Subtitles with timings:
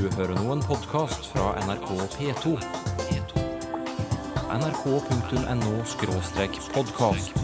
[0.00, 2.54] Du hører nå en podkast fra NRK P2.
[4.54, 7.34] nrk.no-podkast.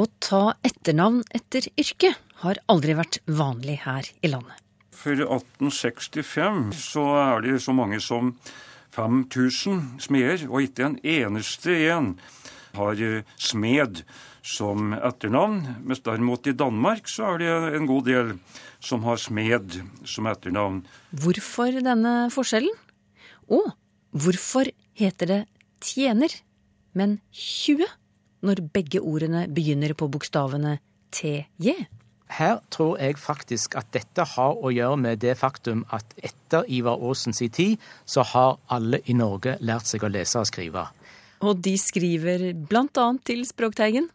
[0.00, 2.16] Å ta etternavn etter yrke
[2.46, 4.56] har aldri vært vanlig her i landet.
[4.88, 8.40] For 1865 så er det så mange som
[8.96, 12.16] 5000 smeder, og ikke en eneste en
[12.72, 14.00] har eh, smed
[14.46, 15.60] som etternavn.
[15.82, 18.32] Mens derimot i Danmark så er det en god del
[18.82, 20.84] som har smed som etternavn.
[21.10, 22.72] Hvorfor denne forskjellen?
[23.50, 23.72] Og
[24.14, 25.42] hvorfor heter det
[25.82, 26.30] tjener,
[26.96, 27.86] men 20
[28.46, 30.78] når begge ordene begynner på bokstavene
[31.14, 31.86] TJ?
[32.36, 36.98] Her tror jeg faktisk at dette har å gjøre med det faktum at etter Ivar
[36.98, 40.88] Aasens tid, så har alle i Norge lært seg å lese og skrive.
[41.46, 44.08] Og de skriver annet til Språkteigen.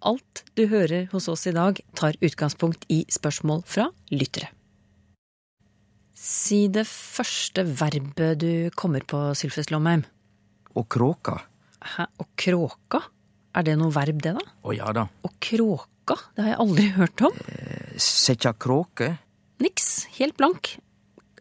[0.00, 4.48] Alt du hører hos oss i dag, tar utgangspunkt i spørsmål fra lyttere.
[6.20, 10.02] Si det første verbet du kommer på, Sylfest Lomheim.
[10.76, 11.38] Å kråka.
[11.96, 13.00] Hæ, å kråka?
[13.56, 14.44] Er det noe verb, det, da?
[14.62, 15.06] Å ja da.
[15.26, 16.16] Å kråka?
[16.36, 17.40] Det har jeg aldri hørt om.
[18.00, 19.14] Setja kråke?
[19.60, 20.06] Niks.
[20.18, 20.74] Helt blank.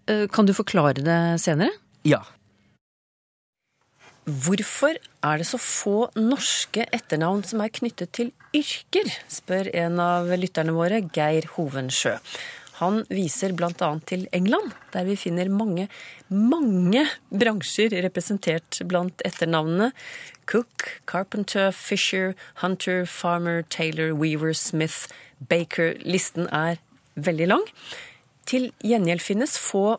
[0.10, 1.72] Eh, Kan du forklare det senere?
[2.08, 2.24] Ja.
[4.30, 4.94] Hvorfor
[5.26, 10.76] er det så få norske etternavn som er knyttet til yrker, spør en av lytterne
[10.76, 12.18] våre, Geir Hovensjø.
[12.80, 13.90] Han viser bl.a.
[14.08, 15.88] til England, der vi finner mange,
[16.30, 19.90] mange bransjer representert blant etternavnene.
[20.46, 25.10] Cook, Carpenter, Fisher, Hunter, Farmer, Taylor, Weaver, Smith,
[25.50, 25.98] Baker.
[26.06, 26.78] Listen er
[27.18, 27.66] veldig lang.
[28.48, 29.98] Til gjengjeld finnes få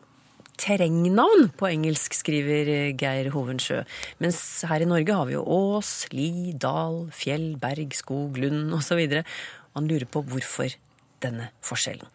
[0.61, 3.81] terrengnavn på engelsk, skriver Geir Hovensjø.
[4.21, 9.01] Mens her i Norge har vi jo Ås, li, dal, fjell, berg, skog, lund osv.
[9.75, 10.75] Han lurer på hvorfor
[11.21, 12.07] denne forskjellen.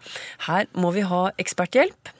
[0.46, 2.12] Her må vi ha eksperthjelp.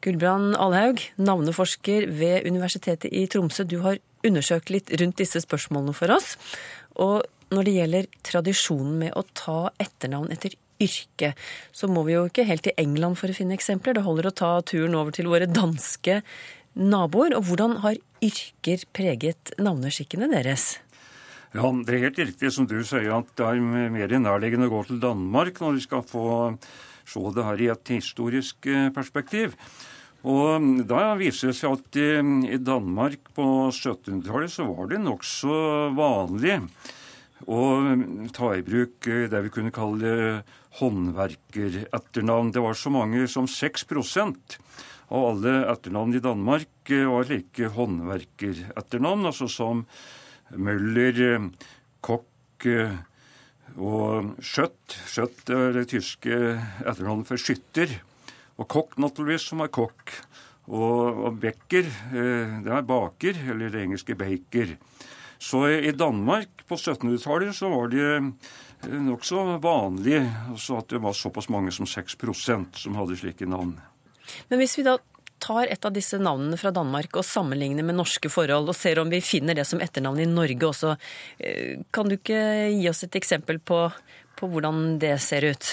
[0.00, 3.66] Gulbrand Alhaug, navneforsker ved Universitetet i Tromsø.
[3.68, 6.34] Du har undersøkt litt rundt disse spørsmålene for oss.
[6.96, 7.20] Og
[7.52, 11.34] når det gjelder tradisjonen med å ta etternavn etter yrke,
[11.72, 13.96] så må vi jo ikke helt til England for å finne eksempler.
[13.96, 16.20] Det holder å ta turen over til våre danske
[16.74, 17.36] naboer.
[17.36, 20.78] Og hvordan har yrker preget navneskikkene deres?
[21.50, 24.84] Ja, Det er helt riktig som du sier, at det er mer nærliggende å gå
[24.86, 26.26] til Danmark når vi skal få
[27.10, 29.56] se det her i et historisk eh, perspektiv.
[30.22, 35.54] Og Da viser det seg at i, Danmark på 1700-tallet så var det nokså
[35.96, 36.60] vanlig
[37.48, 37.60] å
[38.34, 40.42] ta i bruk eh, det vi kunne kalle
[40.80, 42.52] håndverkeretternavn.
[42.52, 44.58] Det var så mange som 6%
[45.10, 49.84] av alle etternavn i Danmark eh, var like håndverkeretternavn, altså som
[50.50, 51.48] Møller,
[52.02, 52.66] Kokk
[53.78, 54.96] og Skjøtt.
[55.06, 56.34] Skjøtt er det tyske
[56.82, 57.92] etternavnet for skytter.
[58.58, 60.16] Og Kokk, naturligvis, som er kokk.
[60.70, 64.74] Og, og Becker, det er baker, eller det engelske baker.
[65.40, 70.18] Så i Danmark på 1700-tallet så var det nokså vanlig
[70.50, 73.72] altså at det var såpass mange som 6% som hadde slike navn.
[74.52, 74.98] Men hvis vi da
[75.40, 79.08] tar et av disse navnene fra Danmark og sammenligner med norske forhold, og ser om
[79.08, 80.92] vi finner det som etternavn i Norge også,
[81.90, 82.42] kan du ikke
[82.76, 83.86] gi oss et eksempel på,
[84.36, 85.72] på hvordan det ser ut?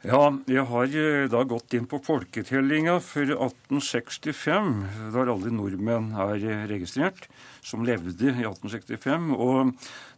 [0.00, 0.94] Ja, jeg har
[1.28, 4.70] da gått inn på folketellinga for 1865,
[5.12, 6.40] der alle nordmenn er
[6.70, 7.26] registrert,
[7.60, 9.26] som levde i 1865.
[9.36, 9.74] Og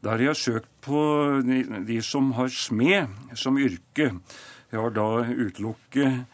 [0.06, 1.00] der har jeg søkt på
[1.42, 4.12] de, som har smed som yrke.
[4.70, 6.30] Jeg har da utelukket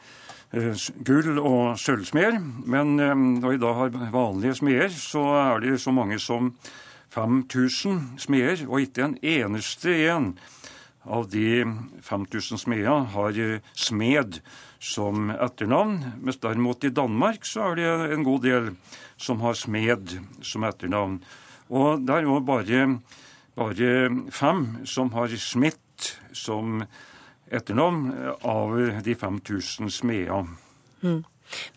[1.09, 2.37] gull- og sølvsmeder.
[2.69, 6.53] Men når vi da har vanlige smeder, så er det så mange som
[7.17, 10.35] 5000 smeder, og ikke en eneste en
[11.09, 11.65] av de
[12.05, 13.39] 5000 smedene har
[13.73, 14.41] smed
[14.79, 15.99] som etternavn.
[16.23, 18.71] Mens derimot i Danmark så er det en god del
[19.19, 21.19] som har smed som etternavn.
[21.69, 22.85] Og det er jo bare,
[23.59, 23.93] bare
[24.35, 26.83] fem som har smitt som
[27.51, 28.13] etternavn
[28.47, 30.57] av de 5000 smedene.
[31.03, 31.25] Mm.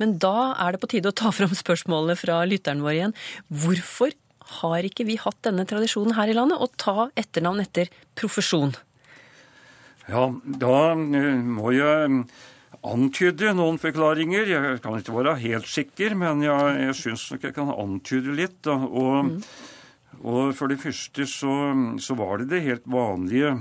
[0.02, 3.16] Men da er det på tide å ta fram spørsmålet fra lytteren vår igjen.
[3.48, 4.12] Hvorfor
[4.60, 8.76] har ikke vi hatt denne tradisjonen her i landet å ta etternavn etter profesjon?
[10.10, 12.24] Ja, da må jeg
[12.82, 14.50] antyde noen forklaringer.
[14.50, 18.58] Jeg kan ikke være helt sikker, men jeg, jeg syns nok jeg kan antyde litt.
[18.66, 18.78] Da.
[18.78, 19.38] Og, mm.
[20.24, 21.54] og for det første så,
[22.02, 23.54] så, var det det helt vanlige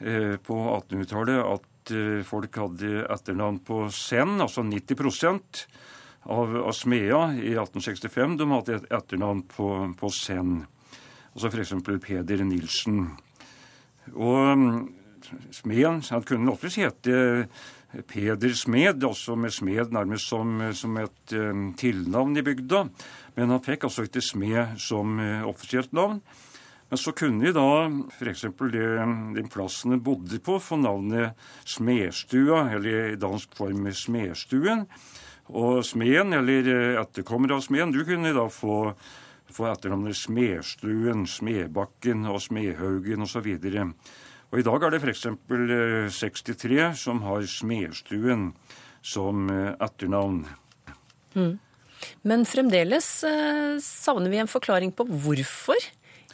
[0.00, 5.66] eh, på 1800-tallet at eh, folk hadde etternavn på Senn, altså 90
[6.28, 10.60] av, av smeda i 1865 de hadde et etternavn på, på Senn.
[11.34, 11.74] Altså f.eks.
[12.04, 13.02] Peder Nilsen.
[14.16, 14.88] Og
[15.54, 17.18] smeden han kunne ofte hete
[18.06, 22.82] Peder Smed, altså med smed nærmest som, som et um, tilnavn i bygda.
[23.36, 26.20] Men han fikk altså ikke smed som uh, offisielt navn.
[26.88, 27.68] Men så kunne de da
[28.16, 28.46] f.eks.
[28.72, 31.36] den plassen de bodde på, få navnet
[31.68, 34.86] Smedstua, eller i dansk form Smedstuen.
[35.48, 36.68] Og smeden, eller
[37.00, 38.92] etterkommer av smeden, du kunne da få,
[39.52, 43.48] få etternavnet Smedstuen, Smedbakken og Smedhaugen osv.
[43.56, 43.94] Og,
[44.48, 45.26] og i dag er det f.eks.
[46.18, 48.50] 63 som har Smedstuen
[49.04, 50.42] som etternavn.
[51.36, 51.58] Mm.
[52.22, 55.78] Men fremdeles eh, savner vi en forklaring på hvorfor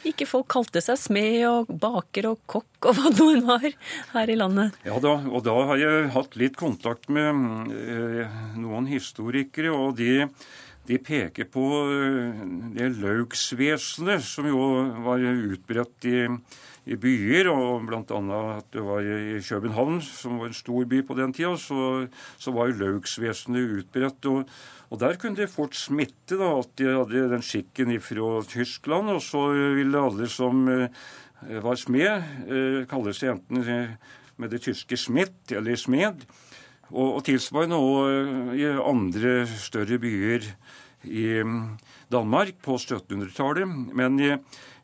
[0.05, 3.65] ikke folk kalte seg smed og baker og kokk og hva noen var
[4.11, 4.75] her i landet.
[4.85, 10.27] Ja da, og da har jeg hatt litt kontakt med eh, noen historikere, og de,
[10.85, 12.45] de peker på eh,
[12.77, 14.69] det laugsvesenet som jo
[15.07, 16.19] var utbredt i,
[16.85, 18.01] i byer, og bl.a.
[18.57, 22.05] at det var i København, som var en stor by på den tida, så,
[22.37, 24.25] så var jo laugsvesenet utbredt.
[24.29, 24.45] og
[24.93, 29.09] og Der kunne det fort smitte da, at de hadde den skikken ifra Tyskland.
[29.15, 30.89] Og så ville alle som eh,
[31.63, 33.95] var smed, eh, kalle seg enten eh,
[34.37, 36.25] med det tyske smitt eller Smed.
[36.91, 40.45] Og, og tilsvarende òg i andre større byer
[41.07, 41.59] i mm,
[42.11, 43.93] Danmark på 1700-tallet.
[43.95, 44.31] Men i,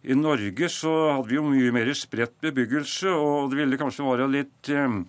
[0.03, 4.29] i, Norge så hadde vi jo mye mer spredt bebyggelse, og det ville kanskje være
[4.31, 4.99] litt eh,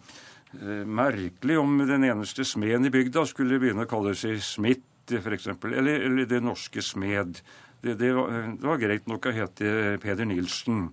[0.87, 6.06] merkelig om den eneste smeden i bygda skulle begynne å kalle seg Smith f.eks., eller,
[6.06, 7.41] eller Det Norske Smed.
[7.82, 10.87] Det, det, var, det, var, greit nok å hete Peder Nilsen.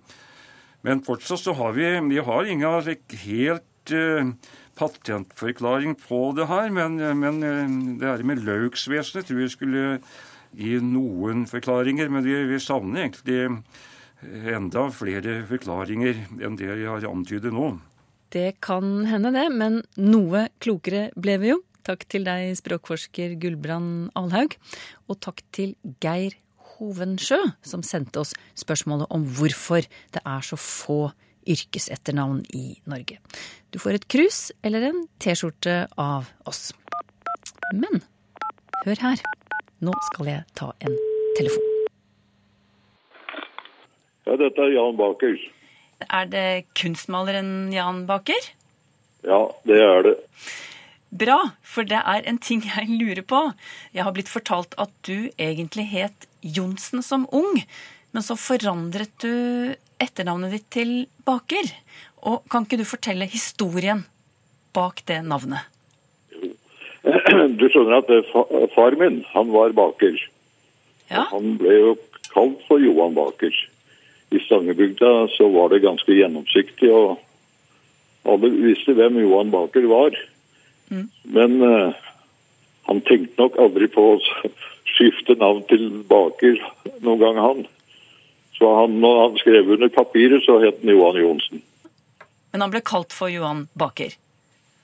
[0.82, 2.96] Men fortsatt så har vi Vi har ingen
[3.26, 4.32] helt uh,
[4.80, 9.86] patentforklaring på det her, men, men uh, det her med lauksvesenet tror jeg skulle
[10.56, 12.10] gi noen forklaringer.
[12.10, 13.42] Men vi, vi savner egentlig
[14.52, 17.72] enda flere forklaringer enn det jeg har antydet nå.
[18.30, 21.64] Det kan hende, det, men noe klokere ble vi jo.
[21.88, 24.54] Takk til deg, språkforsker Gulbrand Alhaug.
[25.10, 25.74] Og takk til
[26.04, 26.36] Geir
[26.76, 31.10] Hovensjø, som sendte oss spørsmålet om hvorfor det er så få
[31.50, 33.20] yrkesetternavn i Norge.
[33.74, 36.70] Du får et krus eller en T-skjorte av oss.
[37.74, 38.02] Men
[38.86, 39.26] hør her.
[39.80, 40.96] Nå skal jeg ta en
[41.38, 41.68] telefon.
[44.28, 45.38] Ja, dette er Jan Baker.
[46.06, 46.48] Er det
[46.78, 48.50] kunstmaleren Jan Baker?
[49.26, 50.18] Ja, det er det.
[51.10, 53.40] Bra, for det er en ting jeg lurer på.
[53.96, 57.64] Jeg har blitt fortalt at du egentlig het Johnsen som ung,
[58.16, 60.94] men så forandret du etternavnet ditt til
[61.28, 61.68] Baker.
[62.30, 64.06] Og kan ikke du fortelle historien
[64.76, 65.68] bak det navnet?
[67.60, 68.10] Du skjønner at
[68.76, 70.18] far min, han var baker.
[71.10, 71.26] Ja.
[71.32, 71.94] Han ble jo
[72.34, 73.56] kalt for Johan Baker.
[74.30, 77.18] I Stangebygda så var det ganske gjennomsiktig, og
[78.30, 80.18] alle visste hvem Johan Baker var.
[80.92, 81.08] Mm.
[81.34, 81.98] Men uh,
[82.90, 84.20] han tenkte nok aldri på å
[84.90, 86.60] skifte navn til Baker
[87.06, 87.66] noen gang, han.
[88.60, 91.64] Så han, når han skrev under papiret, så het han Johan Johnsen.
[92.52, 94.14] Men han ble kalt for Johan Baker?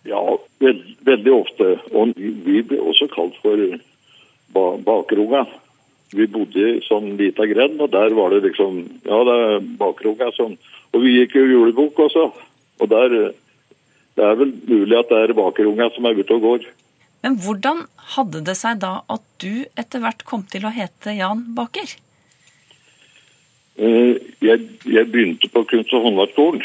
[0.05, 0.21] Ja,
[0.61, 1.69] veld, veldig ofte.
[1.91, 3.59] Og vi ble også kalt for
[4.55, 5.43] ba, Bakerunga.
[6.15, 10.29] Vi bodde i sånn lita grend, og der var det liksom Ja, det er Bakerunga
[10.37, 10.55] sånn.
[10.93, 12.29] Og vi gikk jo julebok også.
[12.79, 13.33] Og der
[14.15, 16.65] det er vel mulig at det er bakerunga som er ute og går.
[17.25, 17.83] Men hvordan
[18.15, 21.97] hadde det seg da at du etter hvert kom til å hete Jan Baker?
[23.75, 26.63] Eh, jeg, jeg begynte på kunst- og håndverksskolen.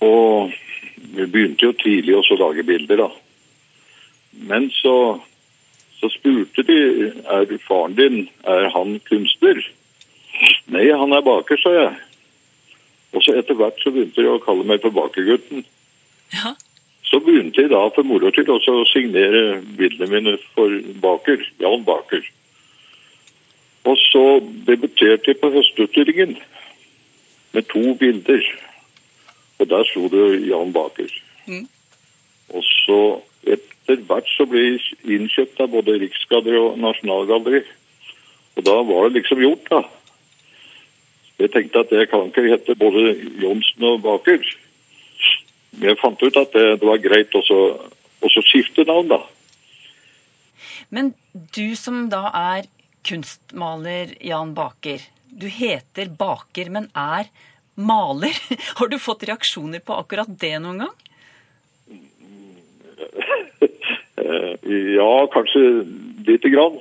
[0.00, 0.52] Og
[1.14, 3.08] vi begynte jo tidlig også å lage bilder, da.
[4.48, 5.18] Men så,
[5.98, 6.78] så spurte de
[7.10, 9.60] er faren din er han kunstner.
[10.70, 11.96] Nei, han er baker, sa jeg.
[13.16, 15.64] Og så etter hvert så begynte de å kalle meg for Bakergutten.
[16.34, 16.52] Ja.
[17.08, 22.26] Så begynte jeg da for moro til å signere bildene mine for Baker, Jan Baker.
[23.88, 24.24] Og så
[24.66, 26.36] debuterte jeg på Høstutstillingen
[27.52, 28.44] med to bilder.
[29.58, 31.12] Og der sto det Jan Baker.
[31.46, 31.68] Mm.
[32.48, 32.98] Og så
[33.48, 37.62] etter hvert så ble jeg innkjøpt av både Riksgalleri og Nasjonalgalleri.
[38.58, 39.82] Og da var det liksom gjort, da.
[41.38, 44.40] Jeg tenkte at jeg kan ikke hete både Johnsen og Baker
[45.70, 49.20] Men jeg fant ut at det, det var greit å skifte navn, da.
[50.90, 51.12] Men
[51.54, 52.66] du som da er
[53.02, 55.02] kunstmaler Jan Baker.
[55.28, 57.28] Du heter Baker, men er
[57.74, 58.34] maler.
[58.80, 60.96] Har du fått reaksjoner på akkurat det noen gang?
[64.98, 65.84] ja, kanskje
[66.26, 66.80] lite grann.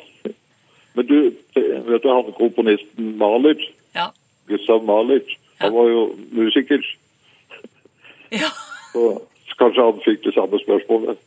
[0.98, 1.18] Men du,
[1.54, 3.60] vet du han komponisten Maler?
[3.94, 4.10] Ja.
[4.50, 5.22] Gustav Maler.
[5.62, 6.82] Han var jo musiker.
[8.30, 8.50] Ja.
[8.92, 9.02] Så
[9.56, 11.20] kanskje han fikk det samme spørsmålet.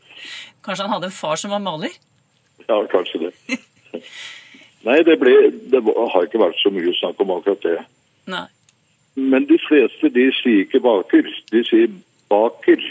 [0.61, 1.94] Kanskje han hadde en far som var maler?
[2.66, 3.30] Ja, kanskje det.
[4.87, 5.34] Nei, det, ble,
[5.72, 7.76] det har ikke vært så mye snakk om akkurat det.
[8.32, 8.46] Nei.
[9.20, 11.90] Men de fleste de sier ikke baker, de sier
[12.32, 12.87] baker.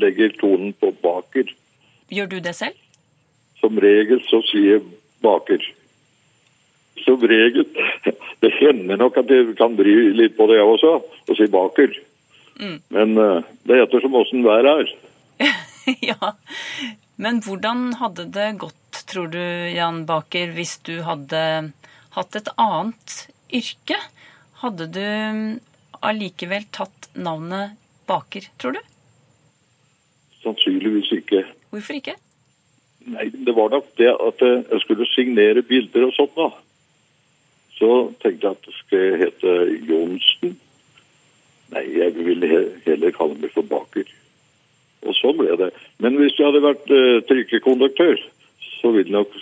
[0.00, 1.52] Legger tonen på baker.
[2.12, 2.78] Gjør du det selv?
[3.60, 4.86] Som regel så sier jeg
[5.24, 5.62] baker.
[7.04, 7.68] Som regel.
[8.44, 11.94] Det hender nok at jeg kan bry litt på det jeg også, og si baker.
[12.92, 14.90] Men eh, det heter som åssen været er.
[16.10, 16.34] ja.
[17.16, 18.78] Men hvordan hadde det gått,
[19.14, 21.40] tror du, Jan Baker, hvis du hadde
[22.16, 23.14] hatt et annet
[23.54, 23.98] yrke?
[24.58, 25.04] Hadde du
[26.02, 27.76] allikevel tatt navnet
[28.10, 28.80] Baker, tror du?
[30.42, 31.44] Sannsynligvis ikke.
[31.70, 32.16] Hvorfor ikke?
[33.14, 36.50] Nei, det var nok det at eh, jeg skulle signere bilder og sånt da.
[37.78, 37.90] Så
[38.22, 39.56] tenkte jeg at det skulle hete
[39.88, 40.58] Johnsen.
[41.74, 44.10] Nei, jeg ville heller kalle meg for Baker.
[45.04, 45.70] Og sånn ble det.
[46.02, 48.22] Men hvis jeg hadde vært uh, trykkekonduktør,
[48.80, 49.32] så vil det nok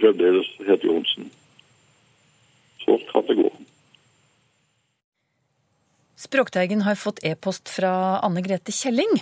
[0.00, 1.30] fremdeles hete Johnsen.
[2.84, 3.48] Så kan det gå.
[6.18, 9.20] Språkteigen har fått e-post fra Anne Grete Kjelling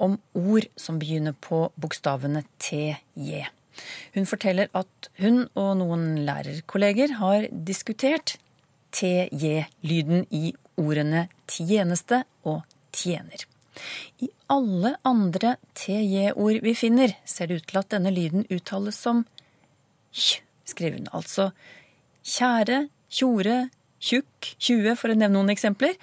[0.00, 3.44] om ord som begynner på bokstavene TJ.
[4.16, 8.38] Hun forteller at hun og noen lærerkolleger har diskutert
[8.96, 12.64] TJ-lyden i ordene tjeneste og
[12.96, 13.44] tjener.
[14.22, 19.24] I alle andre TJ-ord vi finner, ser det ut til at denne lyden uttales som
[20.10, 21.10] kj, skriver hun.
[21.16, 21.50] Altså
[22.26, 23.62] kjære, tjore,
[24.02, 25.96] tjukk, tjue, for å nevne noen eksempler.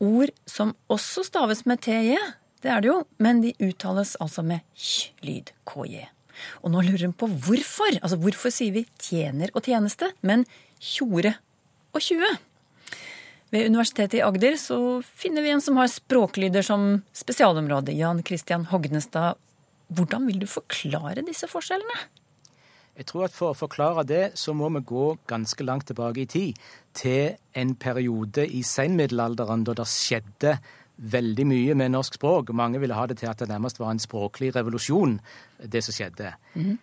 [0.00, 2.16] Ord som også staves med TJ,
[2.60, 6.06] det er det jo, men de uttales altså med kj-lyd, KJ.
[6.64, 7.98] Og nå lurer hun på hvorfor.
[8.00, 10.46] Altså hvorfor sier vi tjener og tjeneste, men
[10.80, 11.34] tjore
[11.92, 12.30] og tjue?
[13.50, 17.96] Ved Universitetet i Agder så finner vi en som har språklyder som spesialområde.
[17.98, 19.38] Jan Christian Hognestad,
[19.90, 21.98] hvordan vil du forklare disse forskjellene?
[23.00, 26.28] Jeg tror at For å forklare det, så må vi gå ganske langt tilbake i
[26.30, 26.60] tid.
[26.94, 30.58] Til en periode i senmiddelalderen da det skjedde
[31.00, 32.52] veldig mye med norsk språk.
[32.54, 35.18] Mange ville ha det til at det nærmest var en språklig revolusjon,
[35.64, 36.34] det som skjedde.
[36.54, 36.76] Én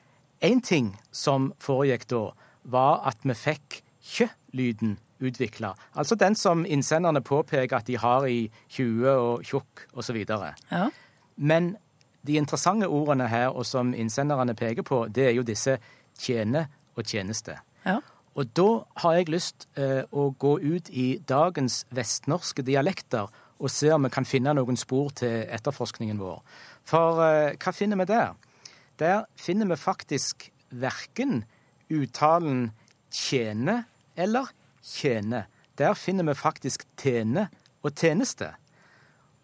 [0.59, 0.63] mm.
[0.65, 2.23] ting som foregikk da,
[2.63, 5.73] var at vi fikk kjø-lyden utvikla.
[5.95, 10.23] Altså den som innsenderne påpeker at de har i 20 og tjukk osv.
[10.27, 10.87] Ja.
[11.35, 11.75] Men
[12.27, 15.77] de interessante ordene her, og som innsenderne peker på, det er jo disse
[16.19, 17.57] tjene og tjeneste.
[17.85, 17.99] Ja.
[18.37, 18.67] Og da
[19.01, 24.11] har jeg lyst eh, å gå ut i dagens vestnorske dialekter og se om vi
[24.13, 26.43] kan finne noen spor til etterforskningen vår.
[26.85, 28.35] For eh, hva finner vi der?
[29.01, 31.45] Der finner vi faktisk verken
[31.89, 32.71] uttalen
[33.13, 33.85] tjene
[34.17, 34.51] eller
[34.87, 35.45] tjene.
[35.77, 37.47] Der finner vi faktisk tjene
[37.85, 38.53] og tjeneste.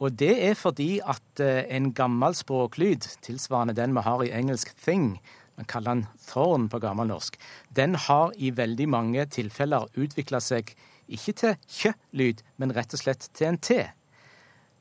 [0.04, 4.74] Og det er fordi at eh, en gammel språklyd, tilsvarende den vi har i engelsk
[4.84, 5.18] thing,
[5.56, 7.38] man kaller den thorn på gammelnorsk,
[7.76, 10.74] den har i veldig mange tilfeller utvikla seg
[11.14, 13.84] ikke til kjø-lyd, men rett og slett til en t.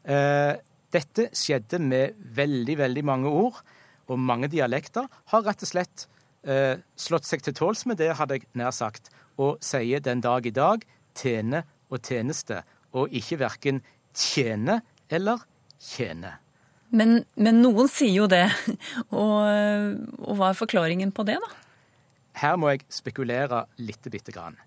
[0.09, 0.54] Eh,
[0.92, 3.61] dette skjedde med veldig, veldig mange ord,
[4.09, 6.07] og mange dialekter har rett og slett
[6.49, 10.47] eh, slått seg til tåls med det, hadde jeg nær sagt, og sier den dag
[10.47, 10.85] i dag
[11.19, 11.62] tjene
[11.93, 12.62] og tjeneste,
[12.97, 13.81] og ikke verken
[14.17, 14.81] tjene
[15.12, 15.45] eller
[15.81, 16.37] tjene.
[16.93, 18.45] Men, men, noen sier jo det.
[19.23, 19.39] Og,
[20.21, 21.49] og, hva er forklaringen på det, da?
[22.37, 24.59] Her må jeg spekulere lite bitte grann.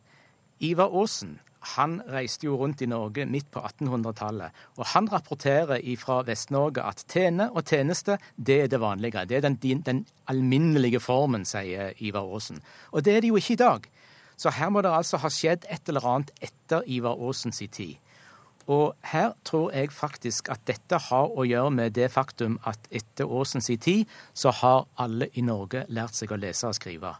[0.65, 1.35] Ivar Aasen
[1.73, 4.53] han reiste jo rundt i Norge midt på 1800-tallet.
[4.77, 9.25] Og han rapporterer fra Vest-Norge at tjene og tjeneste, det er det vanlige.
[9.25, 12.61] Det er den, den alminnelige formen, sier Ivar Aasen.
[12.91, 13.89] Og det er det jo ikke i dag.
[14.37, 17.95] Så her må det altså ha skjedd et eller annet etter Ivar Aasens tid.
[18.67, 23.29] Og her tror jeg faktisk at dette har å gjøre med det faktum at etter
[23.29, 27.13] Aasens tid så har alle i Norge lært seg å lese og skrive.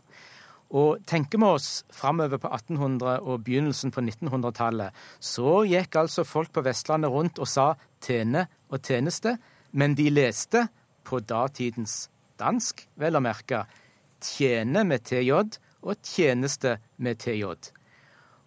[0.75, 4.89] Og tenker vi oss framover på 1800- og begynnelsen på 1900-tallet,
[5.21, 9.37] så gikk altså folk på Vestlandet rundt og sa tjene og tjeneste,
[9.77, 10.65] men de leste
[11.05, 12.07] på datidens
[12.41, 13.61] dansk, vel å merke,
[14.25, 17.71] tjene med TJ og tjeneste med TJ.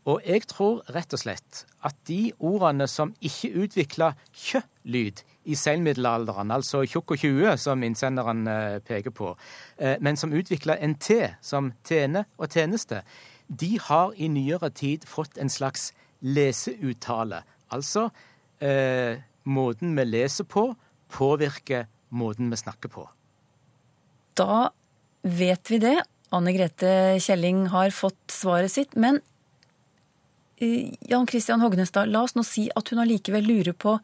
[0.09, 6.52] Og jeg tror rett og slett at de ordene som ikke utvikla kjø-lyd i seinmiddelalderen,
[6.52, 9.35] altså tjukk og tjue, som innsenderen eh, peker på,
[9.76, 13.02] eh, men som utvikla en T, som tjene og tjeneste,
[13.49, 15.92] de har i nyere tid fått en slags
[16.25, 17.42] leseuttale.
[17.73, 18.09] Altså
[18.64, 20.71] eh, måten vi leser på,
[21.12, 23.07] påvirker måten vi snakker på.
[24.37, 24.68] Da
[25.23, 25.99] vet vi det,
[26.35, 26.92] Anne Grete
[27.23, 28.97] Kjelling har fått svaret sitt.
[28.97, 29.20] Men
[30.56, 33.99] eh, Jan Christian Hognestad, la oss nå si at hun allikevel lurer på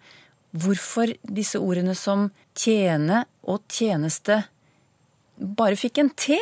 [0.54, 4.44] hvorfor disse ordene som tjene og tjeneste
[5.34, 6.38] bare fikk en T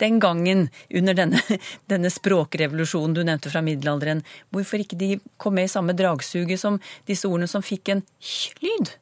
[0.00, 1.42] den gangen under denne,
[1.92, 4.24] denne språkrevolusjonen du nevnte fra middelalderen.
[4.50, 8.96] Hvorfor ikke de kom med i samme dragsuget som disse ordene som fikk en hy-lyd?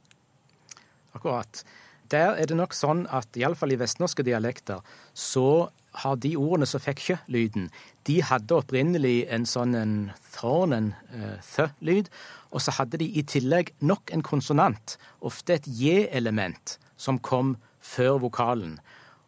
[1.16, 1.62] Akkurat.
[2.10, 4.82] Der er det nok sånn at iallfall i vestnorske dialekter
[5.14, 5.70] så
[6.02, 7.68] har de ordene som fikk kjø-lyden,
[8.06, 9.94] de hadde opprinnelig en sånn en
[10.34, 12.10] thorn, en uh, th-lyd,
[12.50, 18.20] og så hadde de i tillegg nok en konsonant, ofte et j-element, som kom før
[18.26, 18.78] vokalen.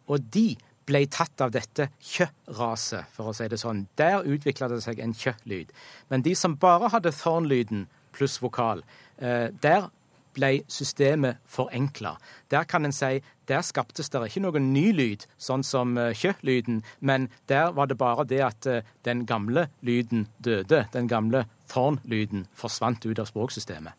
[0.07, 0.53] Og de
[0.87, 3.85] ble tatt av dette kjø-raset, for å si det sånn.
[3.99, 5.71] Der utvikla det seg en kjø-lyd.
[6.11, 8.83] Men de som bare hadde thorn-lyden pluss vokal,
[9.23, 9.91] uh, der
[10.35, 12.15] ble systemet forenkla.
[12.51, 17.27] Der kan en si der skaptes det ikke noen ny lyd, sånn som kjø-lyden, men
[17.51, 18.67] der var det bare det at
[19.03, 20.85] den gamle lyden døde.
[20.93, 23.93] Den gamle thorn-lyden forsvant ut av språksystemet.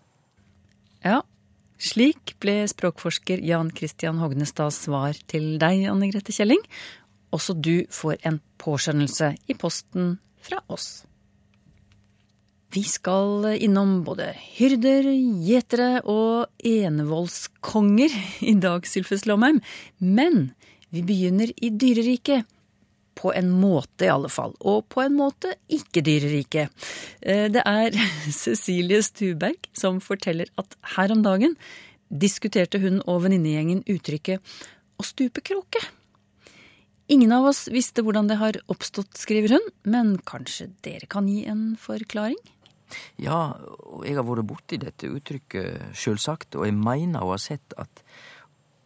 [1.04, 1.20] Ja,
[1.76, 6.62] slik ble språkforsker Jan Christian Hognestads svar til deg, Anne Grete Kjelling.
[7.34, 11.02] Også du får en påskjønnelse i posten fra oss.
[12.74, 15.06] Vi skal innom både hyrder,
[15.46, 19.60] gjetere og enevoldskonger i dag, Sylfus Lomheim.
[20.02, 20.48] Men
[20.90, 22.48] vi begynner i dyreriket.
[23.14, 24.56] På en måte, i alle fall.
[24.58, 26.72] Og på en måte ikke dyreriket.
[27.22, 27.94] Det er
[28.42, 31.54] Cecilie Stuberg som forteller at her om dagen
[32.10, 34.42] diskuterte hun og venninnegjengen uttrykket
[34.98, 35.84] 'å stupe kråke'.
[37.06, 41.44] Ingen av oss visste hvordan det har oppstått, skriver hun, men kanskje dere kan gi
[41.46, 42.40] en forklaring?
[43.20, 47.74] Ja, og jeg har vært borti dette uttrykket, sjølsagt, og jeg mener å ha sett
[47.80, 48.04] at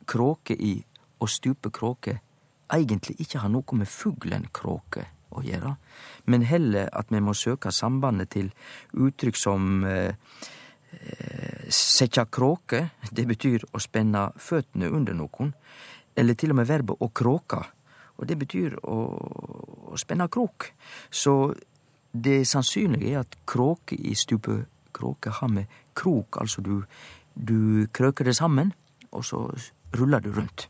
[0.08, 0.76] kråke i
[1.18, 2.18] å stupe kråke
[2.72, 5.74] egentlig ikke har noe med fuglen kråke å gjøre,
[6.32, 8.48] men heller at vi må søke sambandet til
[8.96, 10.16] uttrykk som eh,
[11.68, 15.52] setja kråke, det betyr å spenne føttene under noen,
[16.16, 17.60] eller til og med verbet å kråka,
[18.18, 18.98] og det betyr å,
[19.92, 20.72] å spenne krok.
[21.10, 21.52] Så
[22.12, 26.82] det sannsynlige er at kråke i stupet kråke har med krok, altså du,
[27.34, 28.72] du krøker det sammen,
[29.12, 29.44] og så
[29.96, 30.68] ruller du rundt.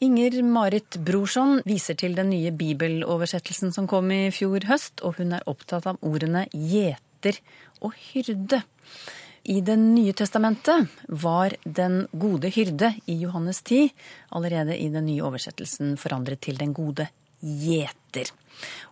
[0.00, 5.34] Inger Marit Brorson viser til den nye bibeloversettelsen som kom i fjor høst, og hun
[5.34, 7.40] er opptatt av ordene gjeter
[7.82, 8.62] og hyrde.
[9.48, 13.88] I Det nye testamentet var Den gode hyrde i Johannes 10
[14.36, 17.08] allerede i den nye oversettelsen forandret til Den gode
[17.40, 18.30] gjeter.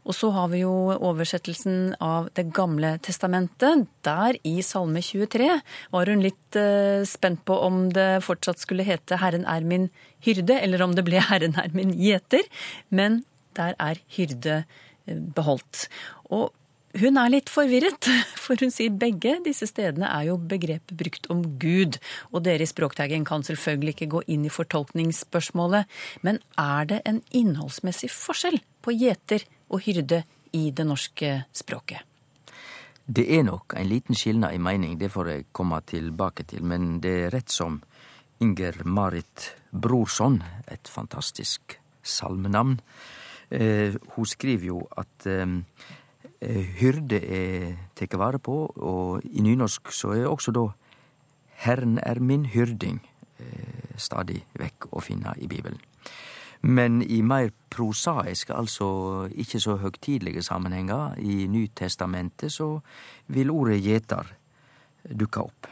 [0.06, 3.86] Og så har vi jo oversettelsen av Det gamle testamentet.
[4.06, 5.48] Der i Salme 23
[5.92, 9.90] var hun litt uh, spent på om det fortsatt skulle hete 'Herren er min
[10.22, 12.46] hyrde', eller om det ble 'Herren er min gjeter'.
[12.90, 13.24] Men
[13.56, 14.64] der er hyrde
[15.06, 15.88] beholdt.
[16.30, 16.52] Og
[16.96, 18.08] hun er litt forvirret,
[18.44, 21.98] for hun sier begge disse stedene er jo begrepet brukt om Gud,
[22.32, 25.90] og dere i Språkteigen kan selvfølgelig ikke gå inn i fortolkningsspørsmålet,
[26.26, 32.02] men er det en innholdsmessig forskjell på gjeter og hyrde i det norske språket?
[33.06, 36.98] Det er nok en liten skilnad i mening, det får jeg komme tilbake til, men
[37.00, 37.78] det er rett som
[38.42, 42.80] Inger Marit Brorson, et fantastisk salmenavn,
[43.50, 50.16] eh, hun skriver jo at eh, hyrde er tatt vare på, og i nynorsk så
[50.16, 50.66] er også da
[51.62, 53.00] Herren er min hyrding
[53.38, 55.78] eh, stadig vekk å finne i Bibelen.
[56.62, 62.80] Men i mer prosaiske, altså ikke så høgtidelige sammenhenger, i Nytestamentet, så
[63.26, 64.32] vil ordet gjeter
[65.12, 65.66] dukke opp.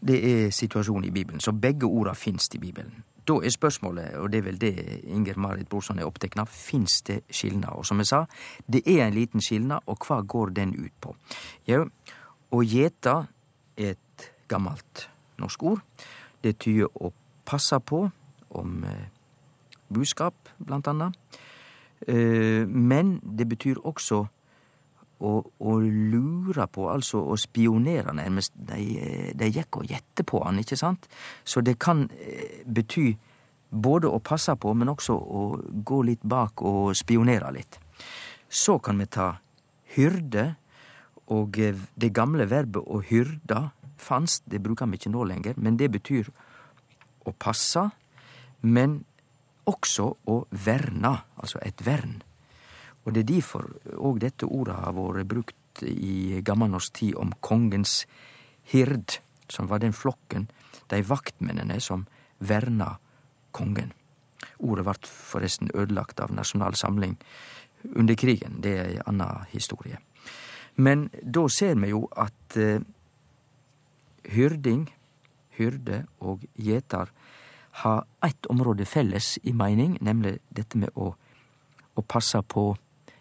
[0.00, 3.04] Det er situasjonen i Bibelen, så begge orda finst i Bibelen.
[3.28, 4.74] Da er spørsmålet, og det er vel det
[5.04, 7.74] Inger Marit Brorson er opptatt av, fins det skilnad?
[7.76, 8.22] Og som jeg sa,
[8.66, 11.12] det er en liten skilnad, og hva går den ut på?
[11.68, 11.82] Jau,
[12.50, 13.16] å gjete
[13.76, 15.84] er et gammelt norsk ord.
[16.40, 17.12] Det tyder å
[17.44, 18.06] passe på
[18.56, 19.17] om eh,
[19.92, 21.38] buskap, blant annet.
[22.06, 24.22] Eh, men det betyr også
[25.18, 28.54] å, å lure på, altså å spionere nærmest.
[28.54, 31.08] De, de gikk og gjette på han, ikke sant?
[31.44, 33.10] Så det kan eh, bety
[33.68, 35.42] både å passe på, men også å
[35.84, 37.80] gå litt bak og spionere litt.
[38.48, 39.32] Så kan vi ta
[39.96, 40.52] hyrde,
[41.34, 43.66] og eh, det gamle verbet å hyrde
[43.98, 46.30] fanst, det bruker vi ikke nå lenger, men det betyr
[47.26, 47.88] å passe,
[48.62, 49.02] men
[49.68, 52.18] også å verna, altså et vern.
[53.04, 58.02] Og det er difor òg dette ordet har vore brukt i gammalnorsk tid om kongens
[58.72, 60.48] hird, som var den flokken,
[60.88, 62.06] de vaktmennene som
[62.38, 62.96] verna
[63.56, 63.92] kongen.
[64.58, 67.16] Ordet vart forresten ødelagt av Nasjonal Samling
[67.94, 68.60] under krigen.
[68.62, 69.98] Det er ei anna historie.
[70.76, 72.84] Men da ser vi jo at eh,
[74.30, 74.86] hyrding,
[75.58, 77.10] hyrde og gjeter
[77.82, 81.12] har eitt område felles i meining, nemlig dette med å,
[81.94, 82.72] å passe på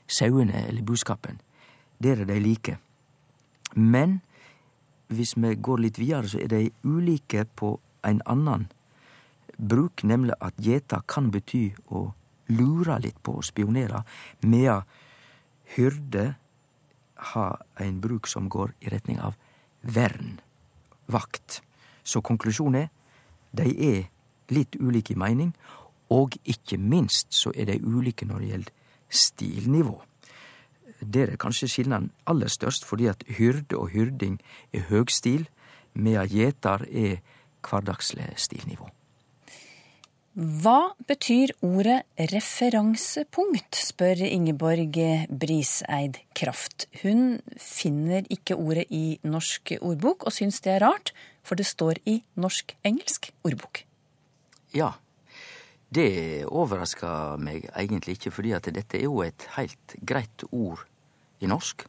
[0.08, 1.42] sauene eller buskapen.
[2.00, 2.78] Der er de like.
[3.76, 4.20] Men
[5.08, 8.68] hvis vi går litt videre, så er dei ulike på en annen
[9.58, 12.08] bruk, nemlig at gjeta kan bety å
[12.54, 14.04] lure litt på, å spionere,
[14.42, 14.86] medan
[15.76, 16.36] hyrde
[17.34, 19.36] har ein bruk som går i retning av
[19.82, 20.38] vern,
[21.12, 21.62] vakt.
[22.04, 22.94] Så konklusjonen er
[23.58, 24.06] de er
[24.54, 25.54] litt ulike i mening,
[26.14, 28.74] og ikke minst så er de ulike når det gjelder
[29.10, 29.98] stilnivå.
[31.02, 34.40] Der er kanskje skilnaden aller størst, fordi at hyrde og hyrding
[34.74, 35.48] er høgstil,
[35.94, 37.20] medan gjetar er
[37.62, 38.90] hverdagslig stilnivå.
[40.38, 45.00] Hva betyr ordet referansepunkt, spør Ingeborg
[45.34, 46.86] Briseid Kraft.
[47.02, 51.10] Hun finner ikke ordet i norsk ordbok, og syns det er rart,
[51.42, 53.87] for det står i norsk-engelsk ordbok.
[54.76, 54.92] Ja,
[55.90, 60.84] det overrasker meg egentlig ikke, fordi at dette er jo et helt greit ord
[61.40, 61.86] i norsk.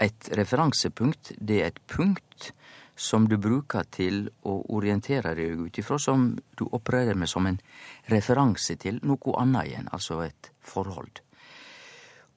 [0.00, 2.52] Et referansepunkt, det er et punkt
[2.98, 7.60] som du bruker til å orientere deg ut ifra, som du opererer med som en
[8.10, 11.20] referanse til noe annet igjen, altså et forhold.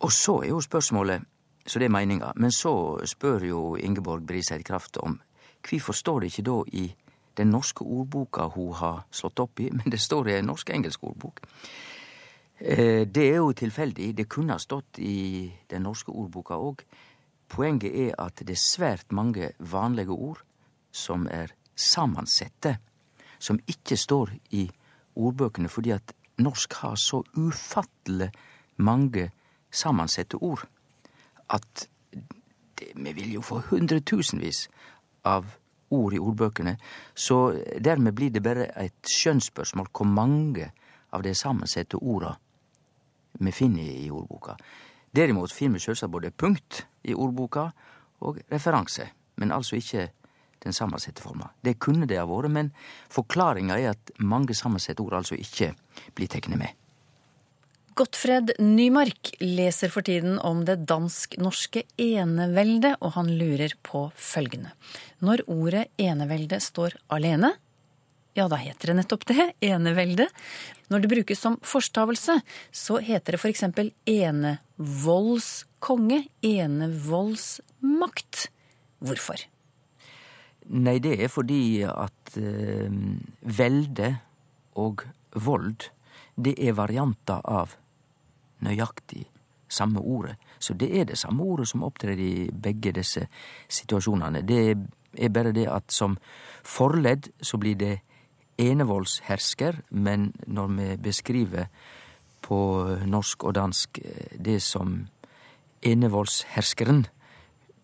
[0.01, 1.23] Og så er jo spørsmålet,
[1.65, 2.73] så det er meininga, men så
[3.05, 5.19] spør jo Ingeborg Briseid Kraft om
[5.61, 6.87] kvifor står det ikke da i
[7.37, 11.41] den norske ordboka hun har slått opp i, men det står i en norsk-engelsk ordbok.
[12.59, 16.83] Eh, det er jo tilfeldig, det kunne ha stått i den norske ordboka òg.
[17.51, 20.43] Poenget er at det er svært mange vanlige ord
[20.91, 22.77] som er sammensette,
[23.39, 24.67] som ikke står i
[25.15, 28.29] ordbøkene fordi at norsk har så ufattelig
[28.77, 29.31] mange
[29.71, 30.63] sammensette ord
[31.49, 31.87] at
[32.79, 34.67] det, vi vil jo få hundretusenvis
[35.27, 35.45] av
[35.91, 36.77] ord i ordbøkene,
[37.15, 40.71] så dermed blir det bare et skjønnsspørsmål hvor mange
[41.11, 42.35] av de sammensette orda
[43.39, 44.55] vi finner i ordboka.
[45.11, 47.69] Derimot finner vi sjølvsagt både punkt i ordboka
[48.21, 50.09] og referanse, men altså ikke
[50.63, 51.49] den sammensette forma.
[51.63, 52.71] Det kunne det ha vore, men
[53.09, 55.73] forklaringa er at mange sammensette ord altså ikke
[56.15, 56.80] blir tekne med.
[57.95, 64.71] Gottfred Nymark leser for tiden om det dansk-norske eneveldet, og han lurer på følgende.
[65.19, 67.51] Når ordet enevelde står alene,
[68.37, 70.27] ja, da heter det nettopp det, enevelde.
[70.87, 72.39] Når det brukes som forstavelse,
[72.71, 78.47] så heter det eksempel enevoldskonge, enevoldsmakt.
[79.03, 79.35] Hvorfor?
[80.71, 82.87] Nei, det er fordi at eh,
[83.41, 84.23] velde
[84.79, 85.03] og
[85.35, 85.91] vold,
[86.39, 87.80] det er varianter av
[88.61, 89.25] nøyaktig
[89.71, 90.35] samme ordet.
[90.59, 93.27] Så det er det samme ordet som opptrer i begge disse
[93.69, 94.41] situasjonene.
[94.41, 94.77] Det
[95.17, 96.17] er bare det at som
[96.63, 97.99] forledd så blir det
[98.57, 101.65] enevoldshersker, men når vi beskriver
[102.41, 102.59] på
[103.05, 105.07] norsk og dansk eh, det som
[105.81, 107.05] enevoldsherskeren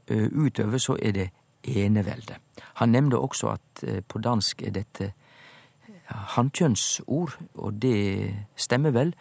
[0.07, 1.29] eh, utøver, så er det
[1.63, 2.37] enevelde.
[2.73, 5.13] Han nevnte også at eh, på dansk er dette
[6.07, 9.13] hannkjønnsord, og det stemmer vel,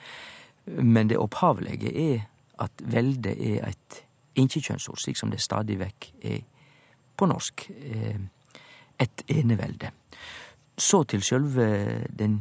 [0.66, 2.26] men det opphavlege er
[2.62, 4.02] at velde er et
[4.36, 6.40] inkjekjønnsord, slik som det stadig vekk er
[7.16, 7.70] på norsk.
[7.70, 8.18] Eh,
[8.98, 9.90] et enevelde.
[10.78, 11.66] Så til sjølve
[12.18, 12.40] den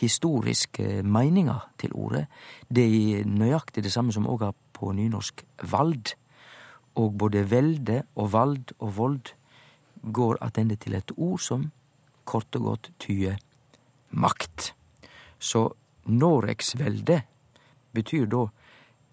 [0.00, 2.26] historiske meininga til ordet.
[2.68, 6.14] Det er nøyaktig det samme som òg har på nynorsk vald.
[7.00, 9.32] Og både velde og vald og vold
[10.12, 11.70] går attende til et ord som
[12.24, 13.38] kort og godt tyder
[14.10, 14.74] makt.
[15.38, 15.68] Så
[16.10, 17.24] Noregsveldet
[17.94, 18.46] betyr da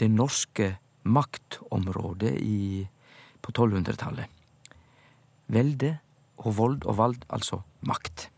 [0.01, 0.73] det norske
[1.03, 2.87] maktområdet i,
[3.41, 4.27] på 1200-tallet.
[5.51, 5.97] Velde
[6.41, 8.29] og vold og vald, altså makt.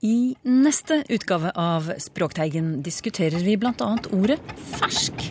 [0.00, 4.38] I neste utgave av Språkteigen diskuterer vi annet ordet
[4.78, 5.26] fersk.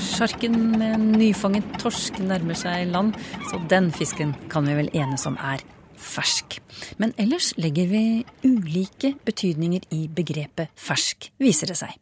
[0.00, 3.12] Sjarken med nyfanget torsk nærmer seg land,
[3.50, 5.60] så den fisken kan vi vel enes om er
[6.02, 6.58] fersk.
[7.00, 8.04] Men ellers legger vi
[8.44, 11.94] ulike betydninger i begrepet fersk, viser det seg.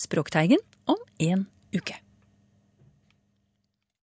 [0.00, 1.98] Språkteigen om en uke.